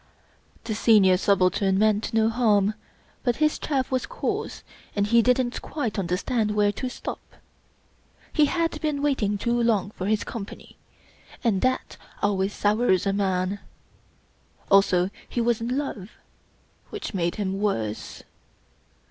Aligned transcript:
The 0.63 0.73
Senior 0.73 1.15
Subaltern 1.15 1.77
meant 1.77 2.11
no 2.11 2.27
harm; 2.27 2.73
but 3.21 3.35
his 3.35 3.59
chaff 3.59 3.91
was 3.91 4.07
coarse, 4.07 4.63
and 4.95 5.05
he 5.05 5.21
didn't 5.21 5.61
quite 5.61 5.99
un 5.99 6.07
derstand 6.07 6.53
where 6.55 6.71
to 6.71 6.89
stop. 6.89 7.19
He 8.33 8.45
had 8.45 8.81
been 8.81 9.03
waiting 9.03 9.37
too 9.37 9.61
long 9.61 9.91
for 9.91 10.07
his 10.07 10.23
Company; 10.23 10.75
and 11.43 11.61
that 11.61 11.97
always 12.19 12.51
sours 12.51 13.05
a 13.05 13.13
man. 13.13 13.59
Also 14.71 15.11
he 15.29 15.39
was 15.39 15.61
in 15.61 15.77
love, 15.77 16.09
which 16.89 17.13
made 17.13 17.35
him 17.35 17.59
worse. 17.61 18.23